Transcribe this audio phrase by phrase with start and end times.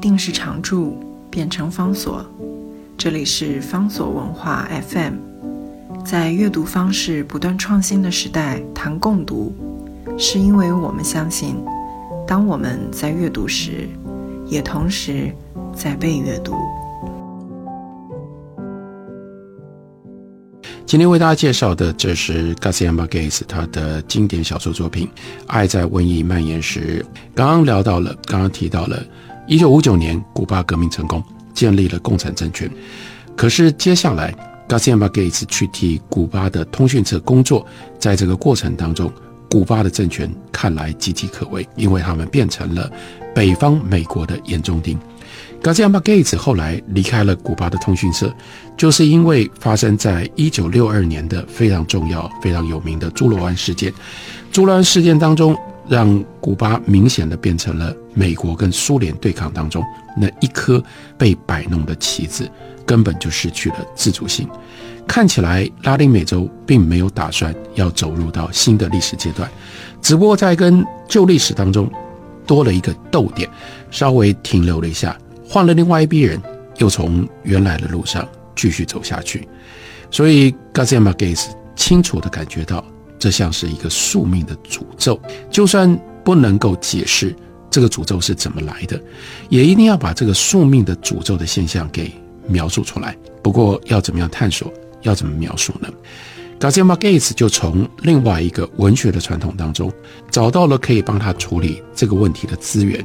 [0.00, 0.98] 定时常驻
[1.30, 2.24] 变成方所。
[2.96, 5.14] 这里是方所文化 FM。
[6.04, 9.54] 在阅读方式不断创新的时代，谈共读，
[10.16, 11.56] 是因为我们相信，
[12.26, 13.86] 当我们在阅读时，
[14.46, 15.30] 也同时
[15.74, 16.54] 在被阅读。
[20.86, 25.06] 今天为大家介绍的，这是 Garcia Marquez 他的经典小说作品
[25.46, 27.04] 《爱在瘟疫蔓延时》。
[27.34, 29.00] 刚刚聊到了，刚刚提到了，
[29.50, 31.20] 一九五九年古巴革命成功，
[31.52, 32.70] 建立了共产政权。
[33.36, 34.32] 可是接下来
[34.68, 37.66] ，Garcia Marquez 去替古巴的通讯社工作，
[37.98, 39.12] 在这个过程当中，
[39.50, 42.88] 古巴的政权看来岌岌可危，因为他们变成了
[43.34, 44.96] 北方美国的眼中钉。
[45.60, 48.32] Garcia Marquez 后来离开了古巴的通讯社，
[48.76, 53.92] 就是因为发生在一九六二年的非常重要、非常有名的朱罗湾事件。
[54.52, 59.84] 朱罗湾事件当中，让古巴明显的变成了美国跟苏联对抗当中
[60.16, 60.82] 那一颗
[61.16, 62.50] 被摆弄的棋子，
[62.86, 64.48] 根本就失去了自主性。
[65.06, 69.50] 看起来拉丁美洲并没有打算要走入到新的历史阶段，
[70.00, 71.90] 只不过在跟旧历史当中
[72.46, 73.48] 多了一个逗点，
[73.90, 75.16] 稍微停留了一下。
[75.48, 76.40] 换了另外一批人，
[76.78, 79.48] 又从原来的路上继续走下去，
[80.12, 82.84] 所以 Garcia Marquez 清楚地感觉到，
[83.18, 85.20] 这像是一个宿命的诅咒。
[85.50, 87.34] 就算不能够解释
[87.70, 89.00] 这个诅咒是怎么来的，
[89.48, 92.12] 也一定要把这个宿命的诅咒的现象给
[92.46, 93.16] 描述出来。
[93.42, 95.88] 不过，要怎么样探索，要怎么描述呢
[96.58, 99.92] ？Garcia Marquez 就从另外一个文学的传统当中，
[100.30, 103.04] 找到了可以帮他处理这个问题的资源，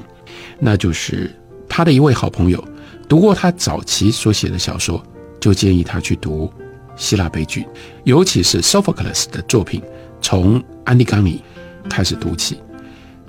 [0.60, 1.32] 那就是。
[1.68, 2.64] 他的一位好朋友
[3.10, 5.04] 读过他早期所写的小说，
[5.42, 6.50] 就建议他去读
[6.96, 7.66] 希腊悲剧，
[8.06, 9.82] 尤其是 Sophocles 的作品，
[10.22, 11.44] 从《安提冈尼》
[11.90, 12.60] 开始读起。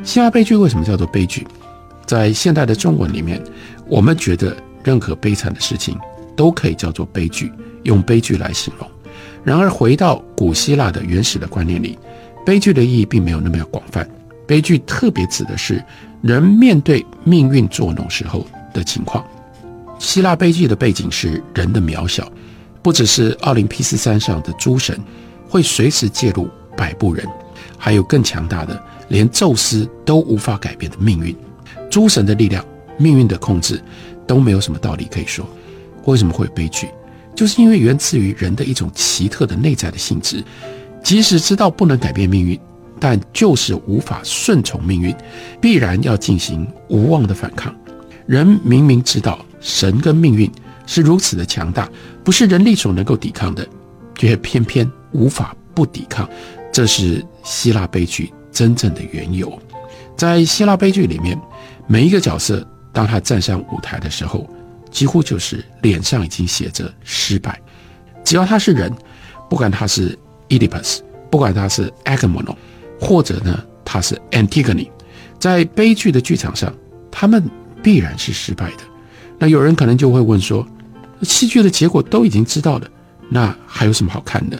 [0.06, 1.44] 希腊悲剧为什么叫做悲剧？
[2.06, 3.42] 在现代的中文里面，
[3.88, 5.98] 我们觉得任何悲惨的事情
[6.36, 8.88] 都可以叫做悲剧，用悲剧来形容。
[9.42, 11.98] 然而，回到古希腊的原始的观念里，
[12.44, 14.08] 悲剧的意义并没有那么广泛。
[14.46, 15.84] 悲剧特别指的是。
[16.22, 19.24] 人面对命运作弄时候的情况，
[19.98, 22.26] 希腊悲剧的背景是人的渺小，
[22.82, 24.98] 不只是奥林匹斯山上的诸神
[25.48, 27.24] 会随时介入摆布人，
[27.78, 31.34] 还有更强大的，连宙斯都无法改变的命运。
[31.90, 32.64] 诸神的力量、
[32.98, 33.80] 命运的控制
[34.26, 35.46] 都没有什么道理可以说。
[36.04, 36.88] 为什么会有悲剧？
[37.34, 40.42] 就是因为源自于人的一种奇特的内在的性质，
[41.02, 42.58] 即使知道不能改变命运。
[42.98, 45.14] 但就是无法顺从命运，
[45.60, 47.74] 必然要进行无望的反抗。
[48.24, 50.50] 人明明知道神跟命运
[50.86, 51.90] 是如此的强大，
[52.24, 53.68] 不是人力所能够抵抗的，
[54.14, 56.26] 却偏偏无法不抵抗。
[56.72, 59.60] 这是希腊悲剧真正的缘由。
[60.16, 61.38] 在希腊悲剧里面，
[61.86, 64.48] 每一个角色当他站上舞台的时候，
[64.90, 67.60] 几乎就是脸上已经写着失败。
[68.24, 68.90] 只要他是人，
[69.50, 70.18] 不管他是
[70.48, 71.00] Oedipus，
[71.30, 72.56] 不管他是 Agamemnon。
[72.98, 74.88] 或者呢，他是 Antigone，
[75.38, 76.72] 在悲剧的剧场上，
[77.10, 77.44] 他们
[77.82, 78.78] 必然是失败的。
[79.38, 80.66] 那有人可能就会问说，
[81.20, 82.88] 戏剧的结果都已经知道了，
[83.28, 84.58] 那还有什么好看的？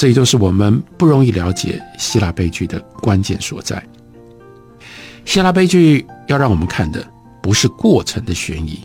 [0.00, 3.86] 这也就是我们不容易了解希腊悲剧的关键所在。
[5.26, 7.06] 希腊悲剧要让我们看的
[7.42, 8.80] 不是过程的悬疑，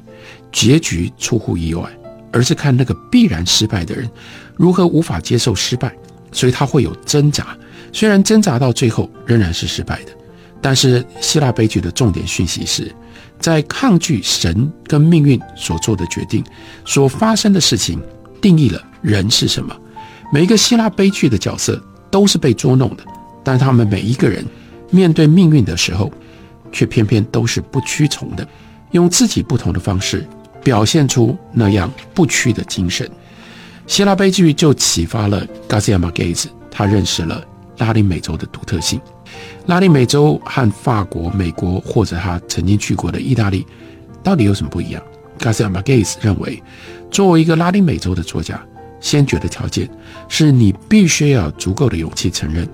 [0.52, 1.90] 结局出乎意外，
[2.34, 4.12] 而是看那个必然失败的人
[4.58, 5.96] 如何无法接受失败，
[6.34, 7.58] 所以他会有挣扎。
[7.94, 10.12] 虽然挣扎到最后仍然是失败的，
[10.62, 12.94] 但是希腊悲剧的重点讯息是，
[13.40, 16.44] 在抗拒神跟命运所做的决定
[16.84, 18.04] 所发生的事情，
[18.42, 19.74] 定义了人是什么。
[20.36, 21.82] 每一个希腊悲剧的角色
[22.12, 23.06] 都是被捉弄的，
[23.42, 24.46] 但他们每一个人
[24.90, 26.12] 面对命运的时候，
[26.74, 28.46] 却偏偏都是不屈从的，
[28.92, 30.28] 用自己不同的方式
[30.62, 33.10] 表现出那样不屈的精神。
[33.88, 37.42] 希腊悲剧就启发了 Garcia Marquez，他认识了。
[37.78, 39.00] 拉丁美洲的独特性，
[39.68, 43.66] 拉丁美洲和法国、美国或者他曾经去过的意大利，
[44.22, 45.02] 到底有什么不一样
[45.40, 46.62] ？Garcia Marquez 认为，
[47.10, 48.62] 作为一个拉丁美洲的作家，
[49.06, 49.88] 先决的条件
[50.28, 52.68] 是你必须要有足够的勇气承认，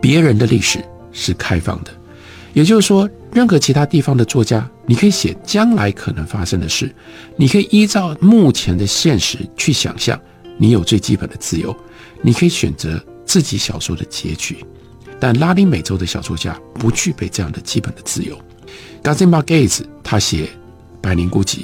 [0.00, 0.78] 别人的历史
[1.10, 1.90] 是开放的。
[2.52, 6.94] 也就是说，任何其他地方的作家，你可以写将来可能发生的事，
[7.34, 10.16] 你可以依照目前的现实去想象，
[10.56, 11.76] 你有最基本的自由，
[12.22, 13.04] 你可以选择。
[13.28, 14.64] 自己小说的结局，
[15.20, 18.34] 但拉丁美洲的小说家不具备这样的基本的自由。
[19.02, 20.44] Garcia Marquez 他写
[21.02, 21.56] 《百年孤寂》，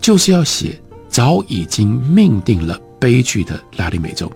[0.00, 4.30] 就是要写早已经命定了悲剧的拉丁美洲。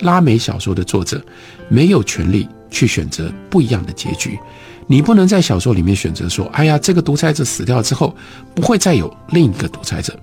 [0.00, 1.22] 拉美小说的作者
[1.68, 4.38] 没有权利去选择不一样的结局，
[4.86, 8.14] 你不能在小说里面选择说：“哎呀，这个独裁者死掉之后，
[8.54, 10.18] 不会再有另一个独裁者。”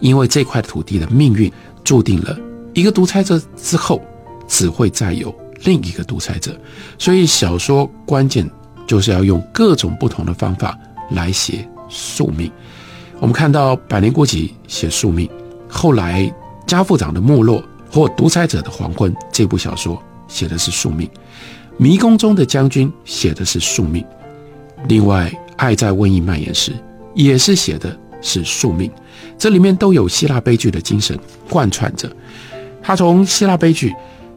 [0.00, 1.52] 因为这块土地的命运
[1.84, 2.36] 注定了
[2.72, 4.02] 一个独裁者之后，
[4.48, 5.34] 只会再有
[5.64, 6.58] 另一个独裁者。
[6.98, 8.48] 所以小说关键
[8.86, 10.78] 就是要用各种不同的方法
[11.10, 12.50] 来写宿命。
[13.18, 15.28] 我们看到《百年孤寂》写宿命，
[15.68, 16.32] 后来
[16.66, 21.08] 家父长的没落或独裁者的黄昏这部小说写的是宿命。
[21.78, 24.04] 迷宫中的将军写的是宿命。
[24.88, 26.72] 另外，《爱在瘟疫蔓延时》
[27.14, 28.90] 也是写的是宿命。
[29.38, 31.18] 这里面都有希腊悲剧的精神
[31.48, 32.10] 贯穿着。
[32.82, 33.94] 他从希腊悲剧，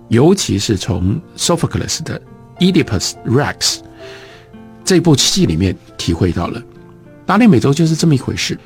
[0.09, 2.19] 尤其是从 Sophocles 的
[2.59, 3.57] 《Oedipus Rex》
[4.83, 6.61] 这部戏里面体会到了，
[7.27, 8.57] 拉丁美洲就是这么一回事。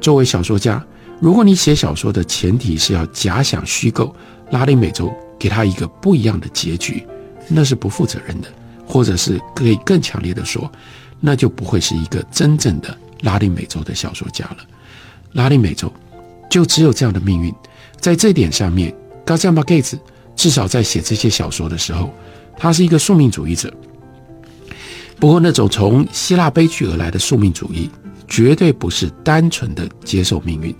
[0.00, 0.84] 作为小说家，
[1.18, 4.14] 如果你写小说的前提是要假想虚构
[4.50, 7.06] 拉丁美洲，给他一个不一样的结局，
[7.48, 8.48] 那是不负责任的，
[8.86, 10.70] 或者是可以更强烈的说，
[11.20, 14.58] 那就不会是一个真正的拉丁美洲的小说家了。
[15.32, 15.92] 拉丁美洲
[16.50, 17.54] 就只有这样的命运，
[17.98, 19.98] 在这点上面，加西亚马盖茨
[20.34, 22.10] 至少在写这些小说的时候，
[22.58, 23.72] 他是一个宿命主义者。
[25.18, 27.90] 不过，那种从希腊悲剧而来的宿命主义，
[28.28, 30.74] 绝对不是单纯的接受命运，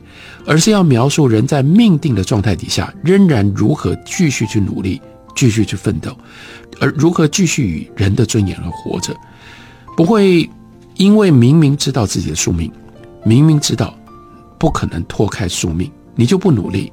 [0.46, 5.00] 而是要描述人在命定的状态底下，仍然如何继续去努力，
[5.34, 6.16] 继续去奋斗，
[6.81, 9.14] 而如何继续与人的尊严而活着，
[9.96, 10.48] 不会
[10.96, 12.70] 因为明明知道自己的宿命，
[13.25, 13.96] 明明知道。
[14.58, 16.90] 不可能脱开宿命，你就不努力，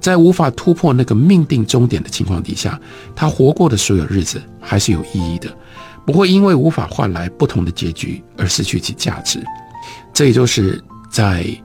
[0.00, 2.76] 在无法突破那个命定终点的情况底下，
[3.14, 5.48] 他活过的所有日子还是有意义的，
[6.04, 9.40] 不会因为无法换来不同的结局而失去其价值。
[10.14, 11.42] 这也就是在《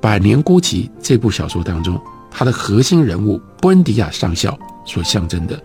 [0.00, 2.00] 百年孤寂》这部小说当中，
[2.30, 5.62] 他的核心人物布恩迪亚上校所象征的，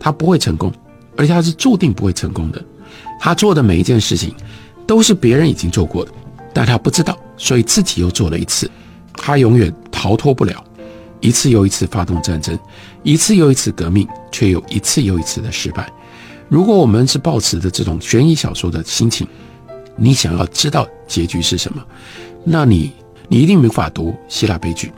[0.00, 0.72] 他不会成功，
[1.16, 2.64] 而且他是注定不会成功的。
[3.20, 4.34] 他做的每一件事情，
[4.86, 6.10] 都是别人已经做过的。
[6.54, 8.68] 但他不知道，所以自己又做了一次。
[9.12, 10.64] 他永远逃脱不了，
[11.20, 12.58] 一次又一次发动战争，
[13.02, 15.92] 一次又一次革命，却又一次又一次的失败。
[16.48, 19.26] 如果我们是抱持着这种悬疑小说的心情，
[19.96, 21.84] 你想要知道结局是什么，
[22.44, 22.92] 那你
[23.26, 24.92] 你一定没法读希腊悲剧，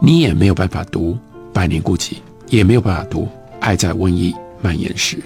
[0.00, 1.14] 你也没有办法读
[1.52, 2.12] 《百年孤寂》，
[2.48, 3.22] 也没有办法读
[3.58, 4.32] 《爱在瘟疫
[4.62, 5.16] 蔓延时》。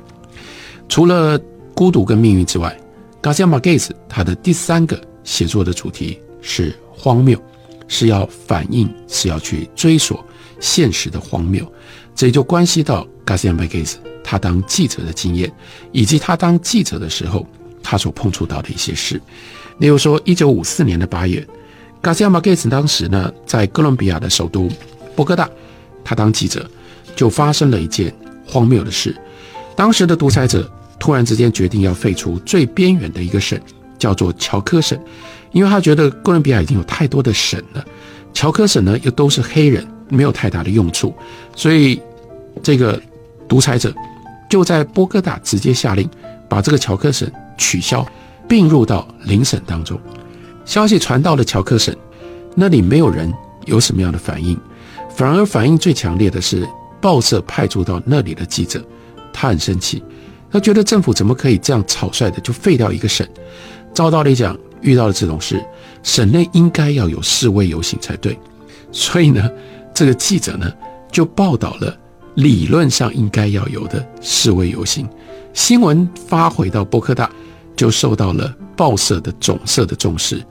[0.88, 1.38] 除了
[1.74, 2.74] 孤独跟命运之外，
[3.22, 4.98] 加西亚马盖斯他的第三个。
[5.22, 7.40] 写作的主题是荒谬，
[7.86, 10.24] 是要反映，是要去追索
[10.60, 11.70] 现实的荒谬。
[12.16, 15.52] 这也就关系到 Garcia Marquez 他当记者的经验，
[15.92, 17.46] 以及他当记者的时候
[17.82, 19.20] 他所碰触到的一些事。
[19.80, 21.44] 例如说，一九五四年的八月
[22.00, 24.68] ，Garcia Marquez 当时呢在哥伦比亚的首都
[25.16, 25.50] 波哥大，
[26.04, 26.70] 他当记者
[27.16, 28.14] 就发生了一件
[28.46, 29.16] 荒谬的事。
[29.74, 33.60] 当时的独裁者突然之间决定要废除最边缘的一个省。
[34.00, 34.98] 叫做乔科省，
[35.52, 37.84] 因为他觉得哥伦比亚已经有太多的省了，
[38.32, 41.14] 乔科省呢又都是黑人，没有太大的用处，
[41.54, 42.00] 所以
[42.62, 42.98] 这个
[43.46, 43.92] 独裁者
[44.48, 46.08] 就在波哥大直接下令
[46.48, 48.02] 把这个乔科省取消，
[48.50, 49.96] 并入到邻省当中。
[50.64, 51.94] 消息传到了乔克省，
[52.56, 53.32] 那里没有人
[53.66, 54.58] 有什么样的反应，
[55.14, 56.68] 反而反应最强烈的是
[57.00, 58.84] 报社派驻到那里的记者，
[59.32, 60.02] 他很生气，
[60.50, 63.24] 他觉得政府怎么可以这样草率的就废掉一个省。
[63.94, 65.64] 照道理讲，遇到了这种事，
[66.02, 68.36] 省内应该要有示威游行才对。
[68.90, 69.48] 所以呢，
[69.94, 70.72] 这个记者呢
[71.12, 71.96] 就报道了
[72.34, 75.08] 理论上应该要有的示威游行。
[75.52, 77.30] 新闻发回到波克大，
[77.80, 80.44] 就受到了报社的总社的重视。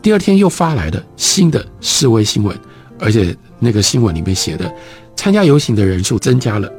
[0.00, 2.56] 第二天又发来了新的示威新闻，
[3.00, 4.72] 而且那个新闻里面写的，
[5.16, 6.72] 参加游行的人数增加了。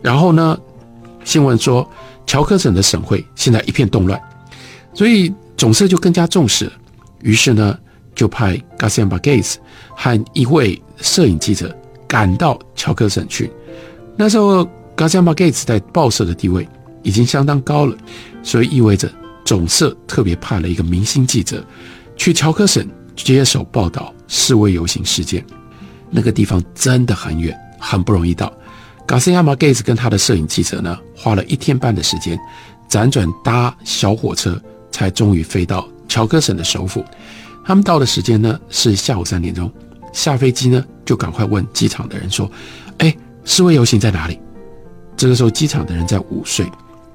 [0.00, 0.58] 然后呢，
[1.24, 1.86] 新闻说
[2.26, 4.18] 乔克省的省会现在一片动乱，
[4.94, 5.30] 所以。
[5.56, 6.72] 总社就更加重视了，
[7.22, 7.78] 于是呢，
[8.12, 9.54] 就派 Garcia Marquez
[9.94, 11.74] 和一位摄影记者
[12.08, 13.52] 赶到乔克省去。
[14.16, 16.68] 那时候，Garcia Marquez 在报社的地位
[17.04, 17.96] 已经相当高了，
[18.42, 19.08] 所以意味着
[19.44, 21.64] 总社特别派了一个明星记者
[22.16, 25.44] 去乔克省接手报道示威游行事件。
[26.10, 28.52] 那个地方真的很远，很不容易到。
[29.06, 32.38] Garcia Marquez 跟他的摄影记者呢，花了一天半的时间，
[32.88, 34.60] 辗转搭小火车。
[34.94, 37.04] 才终于飞到乔科省的首府。
[37.64, 39.68] 他们到的时间呢是下午三点钟。
[40.12, 42.48] 下飞机呢就赶快问机场的人说
[42.98, 43.12] ：“哎，
[43.44, 44.38] 示威游行在哪里？”
[45.18, 46.64] 这个时候机场的人在午睡，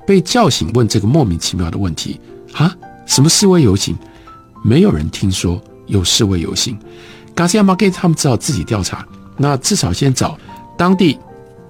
[0.10, 2.20] 被叫醒问这个莫名其妙的问题
[2.58, 2.76] ：“啊，
[3.06, 3.96] 什么示威游行？
[4.64, 6.76] 没有人听说有示威游行。”
[7.38, 9.06] Garcia Marquez 他们只好自己调查。
[9.38, 10.36] 那至少先找
[10.76, 11.20] 当地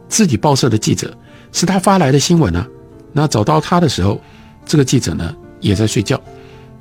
[0.07, 1.13] 自己报社的记者，
[1.51, 2.65] 是他发来的新闻啊。
[3.11, 4.21] 那找到他的时候。
[4.65, 6.17] 这个记者呢也在睡觉，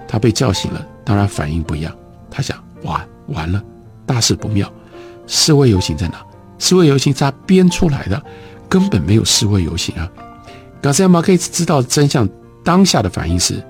[0.06, 1.92] 他被叫醒了，当然反应不一样。
[2.30, 3.60] 他想，完完了，
[4.06, 4.70] 大事不妙，
[5.26, 6.22] 示威游行在哪？
[6.58, 8.22] 示威游行是他编出来的，
[8.68, 10.06] 根本没有示威游行啊。
[10.80, 12.28] G a z i a m a r q u e z 知道真相，
[12.64, 13.62] 当下的反应是，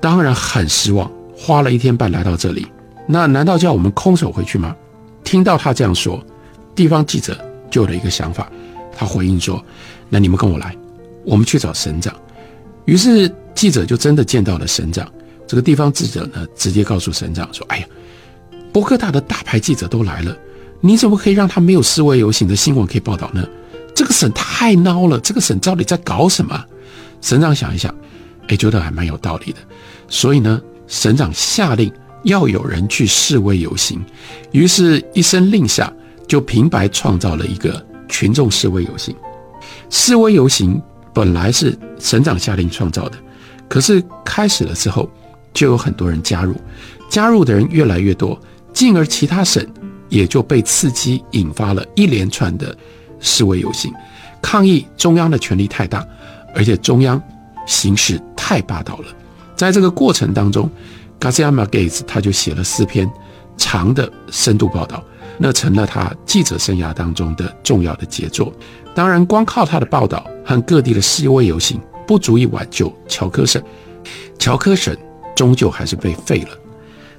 [0.00, 2.66] 当然很失望，花了一天半来到这里，
[3.06, 4.74] 那难道叫我们空手回去吗？
[5.22, 6.24] 听到他这样说，
[6.74, 7.36] 地方记者
[7.70, 8.50] 就有了一个想法，
[8.96, 9.62] 他回应说
[10.08, 10.74] ：“那你们跟我来，
[11.26, 12.14] 我们去找省长。”
[12.86, 15.06] 于是记者就真的见到了省长。
[15.46, 17.86] 这个地方记者呢，直接告诉省长说：“哎呀，
[18.72, 20.34] 波哥大的大牌记者都来了，
[20.80, 23.46] 你怎么可以让他没有示威游行的新闻可以报道呢？”
[23.98, 26.64] 这个省太孬了，这个省到底在搞什么？
[27.20, 27.92] 省长想一想，
[28.46, 29.58] 哎，觉得还蛮有道理的。
[30.06, 34.00] 所以呢，省长下令要有人去示威游行，
[34.52, 35.92] 于是一声令下，
[36.28, 39.12] 就平白创造了一个群众示威游行。
[39.90, 40.80] 示威游行
[41.12, 43.18] 本来是省长下令创造的，
[43.68, 45.10] 可是开始了之后，
[45.52, 46.54] 就有很多人加入，
[47.10, 48.40] 加入的人越来越多，
[48.72, 49.66] 进而其他省
[50.08, 52.78] 也就被刺激，引发了一连串的。
[53.20, 53.92] 示威游行，
[54.40, 56.06] 抗议中央的权力太大，
[56.54, 57.20] 而且中央
[57.66, 59.06] 行事太霸道了。
[59.56, 60.70] 在这个过程当中
[61.18, 63.10] ，Garcia Marquez 他就写了四篇
[63.56, 65.02] 长的深度报道，
[65.36, 68.52] 那成了他记者生涯当中的重要的杰作。
[68.94, 73.62] 当然，光靠他的报道和各地的示威游行不足以挽救乔科省，
[74.38, 74.96] 乔科省
[75.34, 76.50] 终究还是被废了。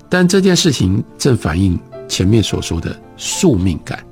[0.09, 4.03] 但这件事情正反映前面所说的宿命感。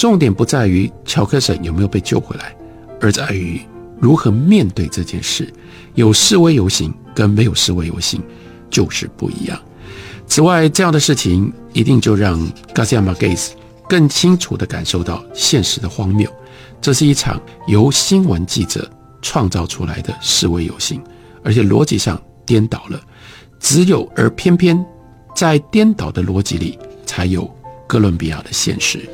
[0.00, 2.56] 重点不在于乔克森有没有被救回来，
[3.02, 3.60] 而在于
[4.00, 5.46] 如何面对这件事。
[5.94, 8.22] 有示威游行跟没有示威游行
[8.70, 9.60] 就是不一样。
[10.26, 12.40] 此外，这样的事情一定就让
[12.74, 13.50] Garcia Marquez
[13.90, 16.32] 更清楚地感受到现实的荒谬。
[16.80, 18.90] 这是一场由新闻记者
[19.20, 20.98] 创造出来的示威游行，
[21.44, 22.98] 而且逻辑上颠倒了。
[23.58, 24.82] 只有而偏偏
[25.36, 27.54] 在颠倒的逻辑里，才有
[27.86, 29.06] 哥伦比亚的现实。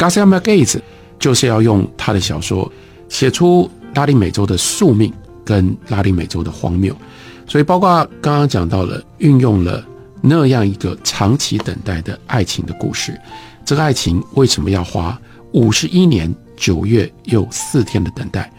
[0.00, 0.80] Garcia Marquez
[1.18, 2.72] 就是要用他的小说
[3.10, 5.12] 写出拉丁美洲的宿命
[5.44, 6.96] 跟拉丁美洲的荒谬，
[7.46, 9.84] 所以包括刚刚讲到了运用了
[10.22, 13.20] 那样一个长期等待的爱情的故事，
[13.62, 15.20] 这个爱情为什么要花
[15.52, 18.50] 五十一年九月又四天的等待？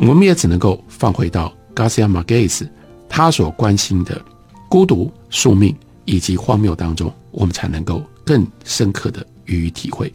[0.00, 2.68] 我们也只能够放回到 Garcia Marquez
[3.08, 4.20] 他所关心的
[4.68, 10.12] 孤独、宿命以及荒谬当中，我们才能够更深刻的予以体会。